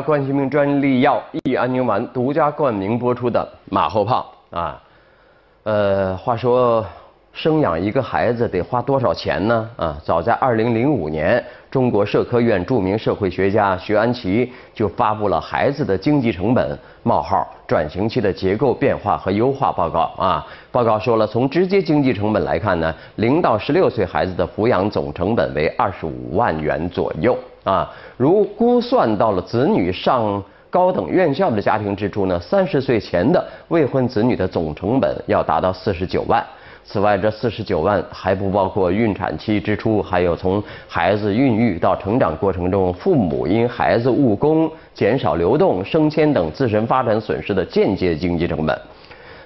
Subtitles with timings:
[0.00, 4.82] 冠心病专利药益安宁丸独家冠名播出的马后炮啊，
[5.64, 6.84] 呃，话说
[7.32, 9.70] 生养一个孩子得花多少钱呢？
[9.76, 20.44] 啊，早在二零零五年，中国社科院著名社会学家徐安琪就发布了《孩子的经济成本：冒号转型期的结构变化和优化》报告啊。
[20.72, 27.90] 报告说了，从直接经济成本来看呢，零到十六岁孩子的抚养总成本为二十五万元左右啊。
[28.16, 36.44] 如估算到了子女上高等院校的家庭支出呢，三十岁前的未婚子女的总成本要达到四十九万。
[36.82, 48.76] 此外，这四十九万还不包括孕产期支出，还有从孩子孕育到成长过程中，父母因孩子误工、减少流动、升迁等自身发展损失的间接经济成本。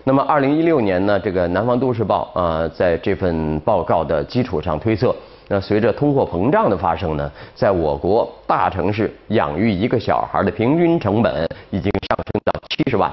[0.05, 5.15] 那么，二零一六年呢，这个《南方都市报》啊，在这份报告的基础上推测，
[5.49, 13.13] 那随着通货膨胀的发生呢，在我国大城市养育一个小孩的平均成本已经上升到七十万。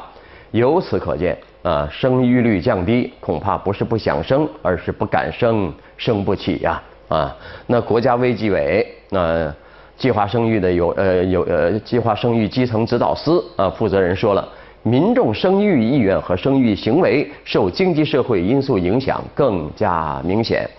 [0.51, 7.33] 由此可见，啊，生育率降低，恐怕不是不想生，而是不敢生，生不起呀，啊，
[7.67, 9.53] 那国家卫计委，那
[9.97, 14.45] 计划生育的有，呃，有，呃，计划生育基层指导司啊，负责人说了，
[14.83, 20.69] 民众生育意愿和生育行为受经济社会因素影响更加明显。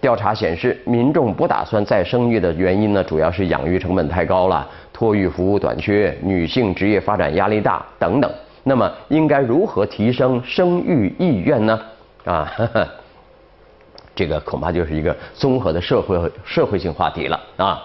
[0.00, 8.30] 调查显示，民众不打算再生育的原因呢，主要是养育成本太高了，托育服务短缺，女性职业发展压力大等等。
[8.62, 11.80] 那么应该如何提升生育意愿呢？
[12.24, 12.52] 啊，
[14.14, 17.82] 这个恐怕就是一个综合的社会社会性话题了啊。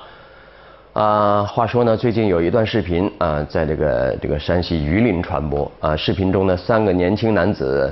[0.93, 7.91] 啊，话说呢，最近有一段视频啊，在这个这个山西榆林传播啊，视频中呢，三个年轻男子，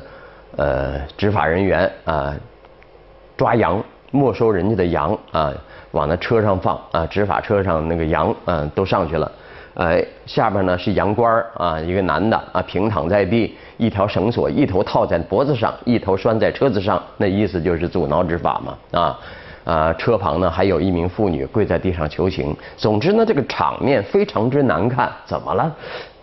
[0.57, 2.35] 呃，执法人员啊，
[3.35, 5.51] 抓羊，没收人家的羊啊，
[5.91, 9.31] 往那车上放啊，执法车上那个羊啊，都上去了。
[9.73, 19.19] 哎，下边呢是羊倌啊，一个男的啊，平躺在地，一条绳索一头套在脖子上，一头拴在车子上，那意思就是阻挠执法嘛啊
[19.63, 19.93] 啊！
[19.93, 22.53] 车旁呢还有一名妇女跪在地上求情。
[22.75, 25.09] 总之呢，这个场面非常之难看。
[25.25, 25.73] 怎么了？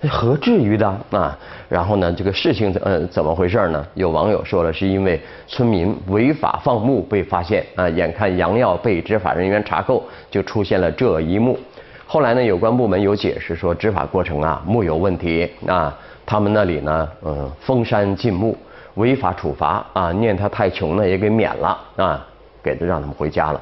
[0.06, 1.36] 何至于的啊？
[1.68, 3.84] 然后呢，这个事情呃怎么回事呢？
[3.94, 11.58] 有网友说了，是因为村民违法放牧被发现啊，眼看羊要被执法人员查扣，就出现了这一幕。
[12.06, 15.92] 后来呢，有关部门有解释说，执法过程啊木有问题啊，
[16.24, 18.56] 他们那里呢，嗯，封山禁牧，
[18.94, 22.26] 违法处罚啊，念他太穷呢也给免了啊，
[22.62, 23.60] 给他让他们回家了。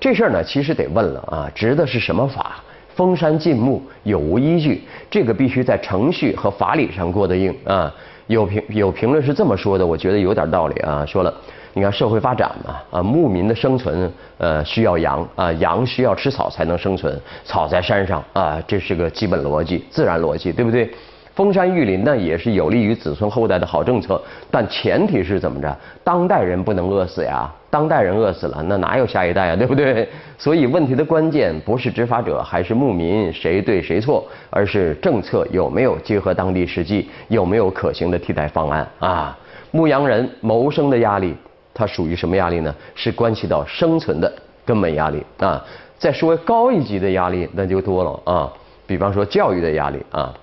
[0.00, 2.56] 这事儿呢，其实得问了啊，执的是什么法？
[3.00, 4.82] 封山禁牧有无依据？
[5.10, 7.90] 这个必须在程序和法理上过得硬啊。
[8.26, 11.32] 有评有评论是这么说的，我觉得有点道理啊，说了。
[11.72, 20.90] 你看社会发展嘛，啊，牧民的生存，呃，需要羊啊，羊需要吃草才能生存，草在山上啊，这是个基本逻辑，自然逻辑，对不对？
[21.40, 24.20] 封山育林呢，也是有利于子孙后代的好政策，
[24.50, 25.74] 但前提是怎么着？
[26.04, 30.06] 当代人不能饿死呀，当代人饿死了，那哪有下一代啊， 对不对？
[30.36, 39.34] 所以问题的关键不是执法者还是牧民谁对谁错，而是政策有没有结合当地实际，有没有可行的替代方案啊？
[39.70, 41.34] 牧羊人谋生的压力。
[41.72, 42.74] 它属于什么压力呢？
[42.94, 44.30] 是关系到生存的
[44.66, 45.64] 根本压力啊。
[45.96, 48.52] 再说高一级的压力那就多了啊，
[48.86, 50.34] 比方说教育的压力啊。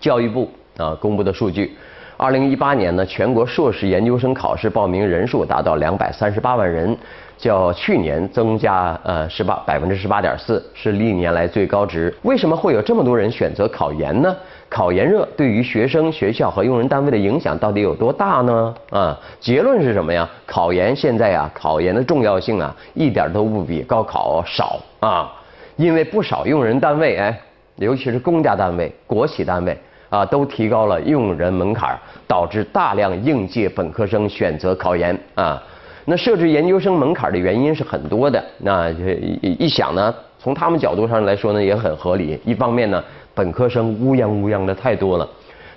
[0.00, 1.76] 教育部啊公布的数据，
[2.16, 6.96] 二零一八年呢全国硕士研究生考试报名人数达到两百三十八万人，
[7.36, 12.14] 较去年增加呃十八百分之十八点四，是历年来最高值。
[12.22, 14.34] 为什么会有这么多人选择考研呢？
[14.70, 18.74] 考研热对于学生、学校和用人单位的影响到底有多大呢？
[18.90, 20.28] 啊，结论是什么呀？
[20.46, 25.32] 考研现在呀，考研的重要性啊，一点都不比高考少啊，
[25.76, 27.40] 因为不少用人单位，哎，
[27.76, 29.76] 尤其是公家单位、国企单位
[30.10, 31.98] 啊，都提高了用人门槛，
[32.28, 35.62] 导致大量应届本科生选择考研啊。
[36.04, 42.38] 那设置研究生门槛的原因是很多的，那一一想呢，从他们角度上来说呢，也很合理。
[42.44, 43.02] 一方面呢。
[43.32, 45.26] 本科生乌泱乌泱的太多了，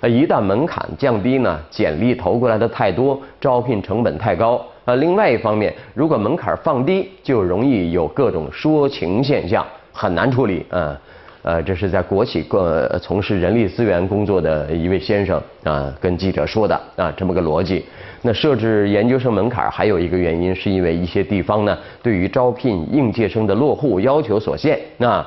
[0.00, 4.60] 呃，一旦门槛降低呢，简历投过来的太多，招聘成本太高。
[4.84, 10.66] 呃，另外一方面，如果门槛放低，就容易有各种说情现象，很难处理。
[10.68, 11.00] 啊，
[11.44, 17.84] 呃，这是在国企个从事人力资源工作的一位先生啊，跟记者说的啊，这么个逻辑。
[18.22, 24.80] 那设置研究生门槛还有一个原因，是因为一些地方呢，对于招聘应届生的落户要求所限。
[24.96, 25.24] 那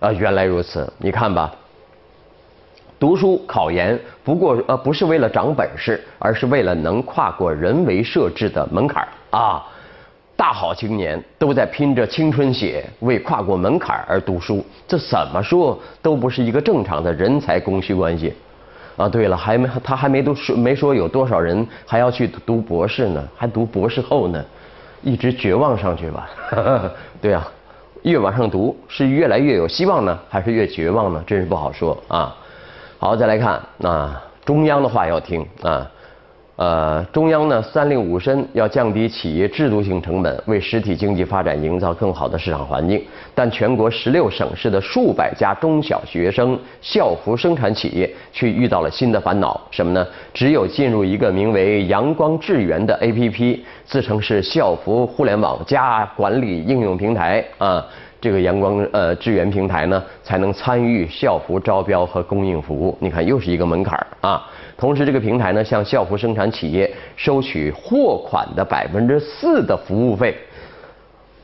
[0.00, 1.54] 啊，原来如此，你看吧，
[2.98, 9.64] 读书考研不过呃不是为了长本事，而是为了能跨过人为设置的门槛啊。
[10.36, 18.34] 大好青年都在拼着青春血为跨过门槛而读书，这怎么说都不是一个正常的人才供需关系。
[18.98, 24.44] 啊，对了，还没他还没读说没说有多少人还要去读博士呢，还读博士后呢，
[25.02, 26.28] 一直绝望上去吧？
[27.20, 27.46] 对呀，
[28.02, 31.22] 越往上读是越来越有希望呢，还是越绝望呢？
[31.26, 32.34] 真是不好说啊。
[32.98, 35.90] 好，再来看啊，中央的话要听啊。
[36.56, 43.04] 呃，中央呢三令五申要降低企业制度性成本，为实体经济发展营造更好的市场环境。
[43.34, 50.06] 但全国十六省市的数百家中小学生校服生产企业却遇到了新的烦恼，什么呢？
[50.32, 57.86] 只有进入一个名为“阳光致源”的 APP，自称是校服互联网加管理应用平台啊。
[58.18, 62.96] 这个阳光呃致源平台呢，才能参与校服招标和供应服务。
[62.98, 64.42] 你看，又是一个门槛啊。
[64.76, 70.36] 同时，这个平台呢，向校服生产企业收取货款的百分之四的服务费。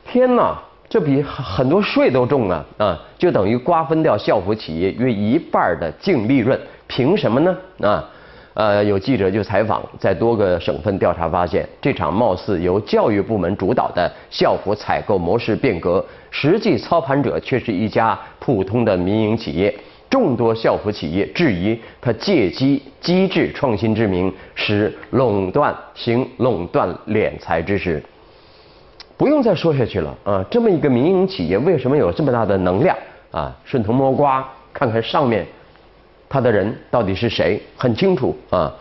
[0.05, 2.63] 天哪，这比很多税都重啊！
[2.77, 6.59] 啊，就等于瓜分掉校服企业约一半的净利润。
[6.85, 7.57] 凭什么呢？
[7.81, 8.07] 啊，
[8.53, 19.75] 呃，有记者就采访，在多个省份调查发现，这场貌似由教育部门主导的校服采购模式变革，实际操盘者却是一家普通的民营企业。
[20.13, 27.99] 众多校服企业质疑他借机机制创新之名，使垄断行垄断敛财之实。
[29.17, 30.45] 不用再说下去了啊！
[30.51, 32.95] 这么一个民营企业，为什么有这么大的能量
[33.31, 33.51] 啊？
[33.65, 35.43] 顺藤摸瓜，看看上面
[36.29, 38.71] 他的人到底是谁，很清楚啊。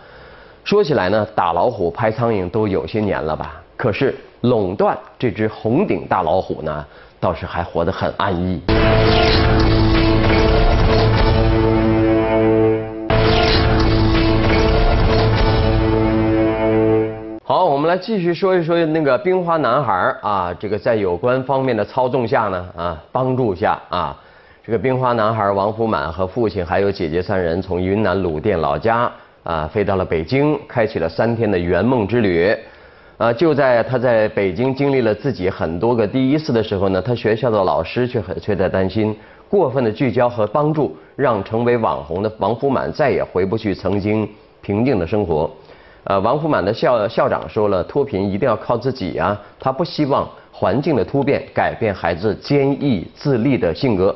[0.64, 3.58] 说起来呢，打老虎拍苍蝇都有些年了吧？
[3.78, 6.84] 可是垄断这只红顶大老虎呢，
[7.18, 8.60] 倒是还活得很安逸。
[17.72, 24.14] 我们来继续说一说那个冰花男孩啊，这个在有关方面的操纵下呢，啊，帮助下啊，
[24.62, 29.10] 这个冰花男孩王福满和父亲还有姐姐三人从云南鲁甸老家
[29.42, 32.54] 啊飞到了北京，开启了三天的圆梦之旅。
[33.16, 39.16] 啊，就在他在北京经历了自己很多个第一次的时候呢，他学校的老师却很却在担心，
[39.48, 44.28] 过分的聚焦和帮助，让成为网红的王福满再也回不去曾经
[44.60, 45.50] 平静的生活。
[46.04, 54.14] 呃，王福满的校校长说了，脱贫一定要靠自己啊，他不希望环境的突变改变孩子坚毅自立的性格。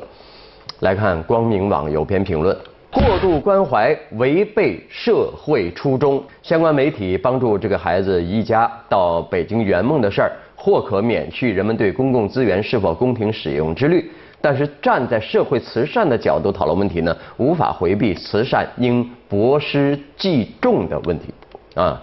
[0.81, 2.57] 来看光明网有篇评论：
[2.91, 6.23] 过度关怀违背社会初衷。
[6.43, 14.11] 相关媒体帮助这个孩子一家到北京圆梦的事儿，或可免去人们对公共资源是否公平使用之虑。
[14.41, 21.33] 但是站在社会慈善的角度讨论问题呢，无法回避慈善应博施济众的问题。
[21.77, 22.01] 啊，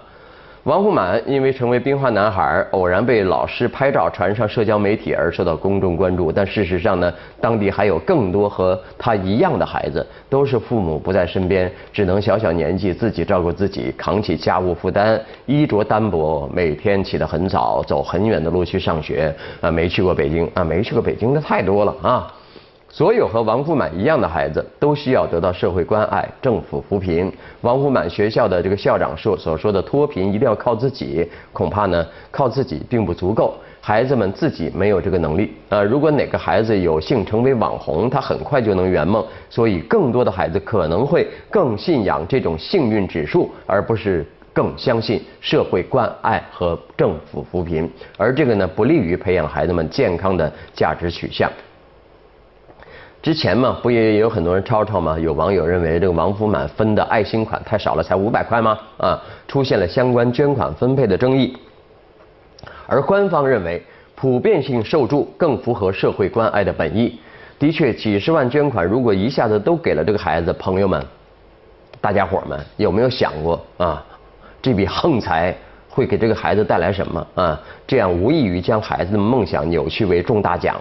[0.66, 6.31] 王福满因为成为冰花男孩，偶然被老师拍照传上社交媒体而受到公众关注。
[6.31, 7.12] 但事实上呢，
[7.42, 19.36] 当地还有更多和他一样的孩子，都是父母不在身边，只能小小年纪自己照顾自己，扛起家务负担，衣着单薄，每天起得很早，走很远的路去上学。
[19.60, 22.31] 啊，没去过北京啊，没去过北京的太多了啊。
[22.94, 27.34] 所有和王福满一样的孩子都需要得到社会关爱、政府扶贫。
[27.62, 35.56] 王福满学校的这个校长说所说的脱贫一定要靠自己，恐怕呢靠自己并不足够，孩子们自己没有这个能力。
[35.70, 39.25] 啊，如果哪个孩子有幸成为网红，他很快就能圆梦。
[39.50, 47.89] 所以更多的孩子可能会更信仰这种幸运指数，而不是更相信社会关爱和政府扶贫。
[48.20, 51.51] 而这个呢，不利于培养孩子们健康的价值取向。
[53.24, 55.18] 之前嘛，不也有很多人吵吵吗？
[55.18, 58.77] 有网友认为这个王福满分的爱心款太少了，才五百块吗？
[58.98, 61.56] 啊，出现了相关捐款分配的争议。
[62.86, 63.82] 而官方认为，
[64.13, 67.18] 普遍性受助更符合社会关爱的本意。
[67.58, 71.01] 的确，几十万捐款如果一下子都给了这个孩子，朋友们，
[72.01, 74.03] 大家伙们有没有想过啊？
[74.62, 75.56] 这笔横财
[75.88, 77.58] 会给这个孩子带来什么啊？
[77.88, 80.75] 这样无异于将孩子的梦想扭曲为中大奖。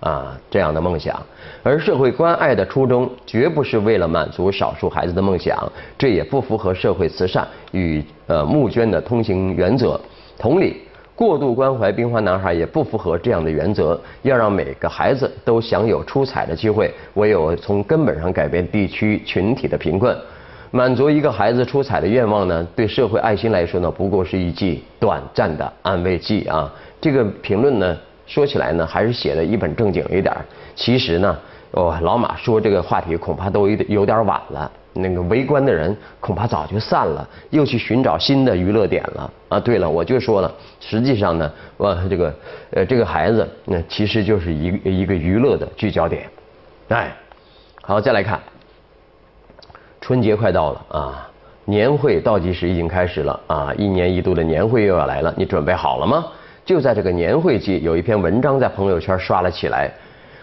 [0.00, 1.20] 啊，这样的梦想，
[1.62, 9.98] 而社会关爱的初衷绝不是为了满足少数孩子的梦想，这也不符合社会慈善与呃募捐的通行原则。
[10.38, 10.82] 同理，
[11.14, 13.98] 过度关怀冰花男孩也不符合这样的原则。
[14.20, 20.14] 要让每个孩子都享有出彩的机会，唯有从根本上改变地区群体的贫困，
[20.70, 22.68] 满足一个孩子出彩的愿望呢？
[22.76, 26.70] 对社会爱心来说呢，不过是一剂短暂的安慰剂啊。
[27.00, 27.96] 这个评论呢？
[28.26, 30.34] 说起来呢，还是写的一本正经一点
[30.74, 31.38] 其实呢，
[31.70, 39.60] 哦，老马说这个话题恐怕都有有点晚了那个围观的人恐怕早就散了，又去寻找新的娱乐点了啊。
[39.60, 42.34] 对了，我就说了，实际上呢，我这个
[42.70, 46.28] 呃这个孩子那其实就是一个一个娱乐的聚焦点。
[46.88, 47.14] 哎，
[47.82, 48.40] 好，再来看，
[50.00, 51.30] 春节快到了啊，
[51.64, 56.24] 年会倒计时已经开始了啊，一年一度的年会又要来了，你准备好了吗？
[56.66, 59.88] 就在这个年会季，有一篇文章在朋友圈刷了起来。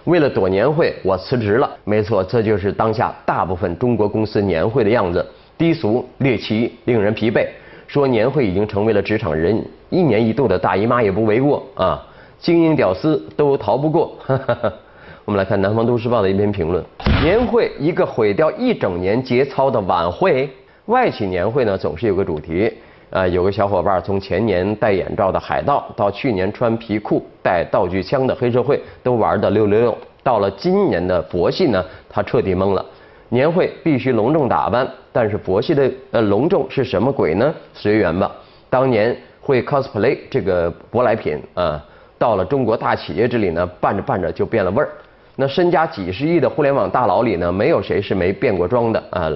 [0.05, 1.69] 为了躲年会，我辞职了。
[1.83, 5.25] 没错，这就是当下大部分中国公司年会的样子：
[5.57, 7.45] 低俗、猎奇、令人疲惫。
[7.87, 12.01] 说年会已经成为了职场人一年一度的大姨妈也不为过啊！
[12.39, 14.17] 精英屌丝都逃不过。
[15.25, 16.81] 我们来看《南方都市报》的一篇评论：
[17.21, 20.49] 年会一个毁掉一整年节操的晚会。
[20.85, 22.73] 外企年会呢，总是有个主题。
[23.13, 29.96] 啊，有个小伙伴从前年戴眼罩的海盗，到去年穿皮裤带道具枪的黑社会，都玩的六六六。
[30.24, 32.84] 到了今年的佛系呢，他彻底懵了。
[33.29, 37.53] 年会必须隆重打扮，但是佛系的呃隆重是什么鬼呢？
[37.72, 38.32] 随缘吧。
[38.67, 41.79] 当年会 cosplay 这个舶来品啊，
[42.17, 44.89] 到了中国大企业这里呢，办着办着就变了味儿。
[45.36, 49.32] 那身家几十亿的互联网大佬里呢，没有谁是没变过装的啊。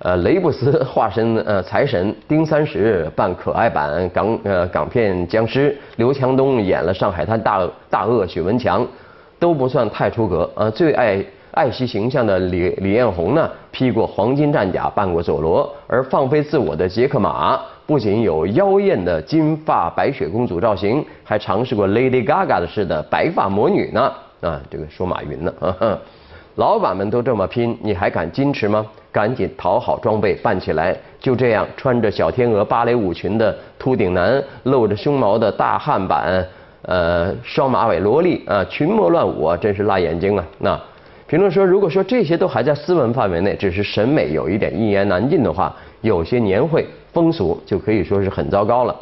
[0.00, 8.86] 呃，雷布斯化身呃财神，丁三十扮可爱版港呃港片僵尸，刘强东演了上海滩大大鳄许文强，
[9.40, 10.70] 都不算太出格啊。
[10.70, 24.12] 最爱爱惜形象的李李彦宏呢，披过黄金战甲，扮过佐罗，而放飞自我的杰克马，不仅有妖艳的金发白雪公主造型，还尝试过 Lady Gaga 的似的白发魔女呢
[24.42, 25.52] 啊，这个说马云呢。
[26.54, 28.86] 老板们都这么拼，你还敢矜持吗？
[29.10, 30.96] 赶紧淘好装备，办起来！
[31.18, 36.46] 就这样，穿着小天鹅芭蕾舞裙的秃顶男，露着胸毛的大汉版，
[36.82, 40.44] 呃，双马尾萝莉啊，群魔乱舞啊，真是辣眼睛啊！
[40.58, 40.80] 那
[41.26, 48.94] 评论说，如果说这些都还在斯文范围内，只是审美有一点一言难尽的话，有些年会风俗就可以说是很糟糕了。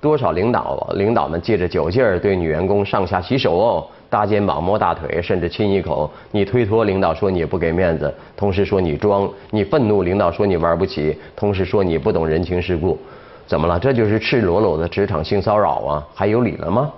[0.00, 3.86] 多少领导领导们借着酒劲儿对女员工上下其手哦。
[4.08, 6.10] 搭肩膀、摸大腿，甚至亲一口。
[6.30, 12.98] 你推脱，领导说你不给面子，同时说你装；你愤怒，领导说你玩不起，同时说你不懂人情世故。
[13.46, 13.78] 怎么了？
[13.78, 16.06] 这就是赤裸裸的职场性骚扰啊！
[16.14, 16.92] 还有理了吗？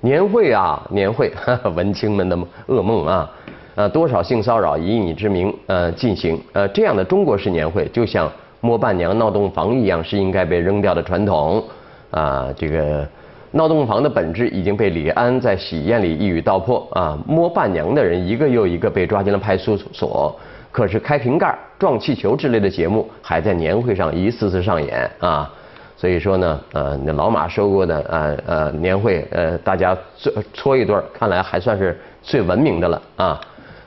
[0.00, 1.32] 年会啊，年会，
[1.76, 2.36] 文青们的
[2.68, 3.30] 噩梦啊！
[3.74, 6.40] 呃，多少性骚扰以你之名呃进行？
[6.52, 8.30] 呃，这样的中国式年会，就像
[8.60, 11.62] 摸伴娘闹洞房一样，是应该被扔掉的传统
[12.10, 12.48] 啊！
[12.56, 13.06] 这个。
[13.52, 17.18] 闹洞房的本质已经被李安在喜宴里一语道破啊！
[17.26, 20.34] 摸伴娘的人一个又一个被抓进了派出所，
[20.70, 25.52] 可是开瓶盖、撞气球之类的节目还在年会上一次次上演啊！
[25.98, 33.40] 所以说呢，呃，那老马说过的呃呃年会，呃，大家搓搓一顿，看来还算是最文明的了啊！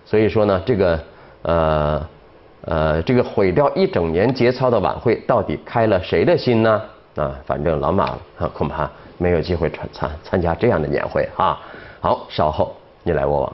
[0.06, 1.00] 所以说呢，这个
[1.42, 2.08] 呃
[2.66, 6.82] 呃这个毁掉一整年节操的晚会，到底开了谁的心呢？
[7.16, 8.16] 啊，反正老马
[8.54, 8.88] 恐怕。
[9.18, 11.58] 没有机会参参参加这样的年会啊！
[12.02, 13.54] 好，稍后你来我往，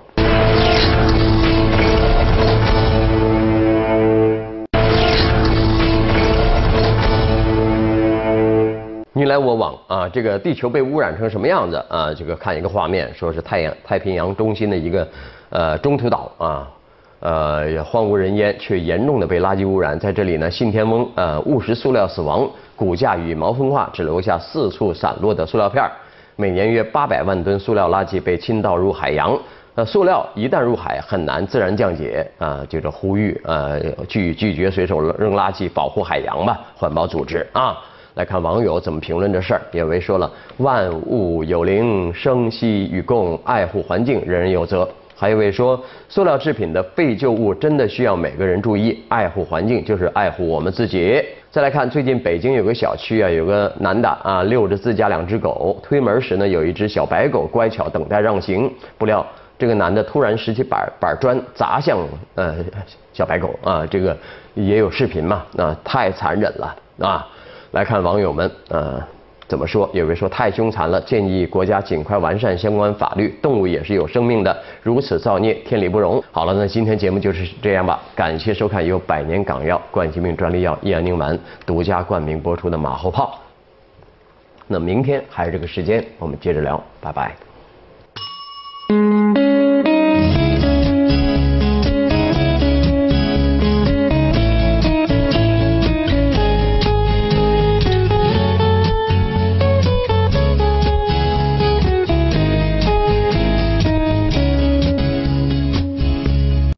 [9.14, 10.10] 你来我往啊！
[10.10, 12.14] 这个地球被污染成什么样子啊？
[12.14, 15.08] 这个看一个画面，说是太阳太平洋中心的一个
[15.50, 16.68] 呃中途岛啊，
[17.20, 20.00] 呃荒无人烟，却严重的被垃圾污染。
[20.00, 22.50] 在这里呢，信天翁呃误食塑料死亡。
[22.82, 25.92] 骨架羽毛分化，只留下四处散落的塑料片儿
[26.36, 29.38] 每年约八百万吨塑料垃圾被倾倒入海洋。
[29.76, 32.66] 呃，塑料一旦入海，很难自然降解啊。
[32.68, 36.60] 就这呼吁，呃，拒拒绝随手扔垃圾，保护海洋吧。
[36.76, 37.78] 环保组织啊，
[38.16, 39.62] 来看网友怎么评论这事儿。
[39.74, 44.90] 有位说了：“万物有灵，生息与共，爱护环境，人人有责。”
[45.22, 51.24] 还有一位说，塑料制品的废旧物真的需要每个人注意，爱护环境就是爱护我们自己。
[51.52, 59.24] 再来看，最近北京有个小区啊，有个男的啊遛着自家两只狗，推门时呢，有一只小白狗乖巧等待让行，不料
[59.60, 62.00] 这个男的突然拾起板板砖砸向
[62.34, 62.56] 呃
[63.14, 64.18] 小白狗啊，这个
[64.56, 67.28] 也有视频嘛，啊太残忍了啊！
[67.74, 69.08] 来看网友们啊。
[69.52, 69.90] 怎么说？
[69.92, 73.38] 有人说太凶残了，建议国家尽快完善相关法律。
[73.42, 76.24] 动物也是有生命的，如此造孽，天理不容。
[76.32, 78.02] 好了，那今天节目就是这样吧。
[78.16, 83.38] 感谢收看由百年港药冠心病专利药益安宁丸独家冠名播出的马后炮。
[84.68, 87.51] 那明天还是这个时间，我们接着聊，拜拜。